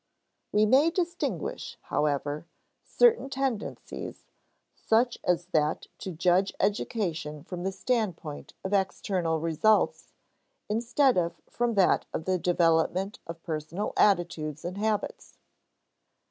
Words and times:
We 0.51 0.65
may 0.65 0.89
distinguish, 0.89 1.77
however, 1.83 2.47
certain 2.83 3.29
tendencies, 3.29 4.25
such 4.73 5.19
as 5.23 5.45
that 5.53 5.85
to 5.99 6.09
judge 6.11 6.53
education 6.59 7.43
from 7.43 7.61
the 7.61 7.71
standpoint 7.71 8.55
of 8.63 8.73
external 8.73 9.39
results, 9.39 10.11
instead 10.67 11.19
of 11.19 11.39
from 11.47 11.75
that 11.75 12.07
of 12.15 12.25
the 12.25 12.39
development 12.39 13.19
of 13.27 13.43
personal 13.43 13.93
attitudes 13.95 14.65
and 14.65 14.79
habits. 14.79 15.37